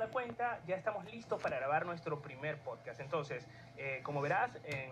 [0.00, 3.00] la cuenta, ya estamos listos para grabar nuestro primer podcast.
[3.00, 3.46] Entonces,
[3.76, 4.90] eh, como verás, en